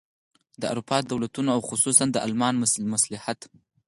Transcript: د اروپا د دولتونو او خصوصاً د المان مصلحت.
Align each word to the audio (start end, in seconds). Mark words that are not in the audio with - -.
د 0.61 0.63
اروپا 0.71 0.97
د 1.01 1.05
دولتونو 1.11 1.49
او 1.55 1.61
خصوصاً 1.69 2.05
د 2.11 2.17
المان 2.27 2.55
مصلحت. 2.93 3.39